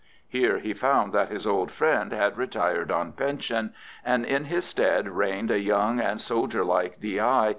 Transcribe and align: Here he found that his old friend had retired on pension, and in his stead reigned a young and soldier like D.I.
Here 0.27 0.57
he 0.57 0.73
found 0.73 1.13
that 1.13 1.29
his 1.29 1.45
old 1.45 1.69
friend 1.69 2.11
had 2.11 2.35
retired 2.35 2.89
on 2.89 3.11
pension, 3.11 3.71
and 4.03 4.25
in 4.25 4.45
his 4.45 4.65
stead 4.65 5.07
reigned 5.07 5.51
a 5.51 5.59
young 5.59 5.99
and 5.99 6.19
soldier 6.19 6.65
like 6.65 6.99
D.I. 6.99 7.49